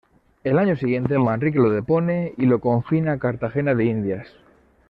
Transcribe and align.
El 0.43 0.57
año 0.57 0.75
siguiente, 0.75 1.19
Manrique 1.19 1.59
lo 1.59 1.69
depone 1.69 2.33
y 2.35 2.47
lo 2.47 2.59
confina 2.59 3.11
a 3.11 3.19
Cartagena 3.19 3.75
de 3.75 3.85
Indias. 3.85 4.27